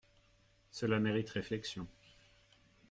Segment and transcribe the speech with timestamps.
[0.71, 1.85] Cela mérite réflexion.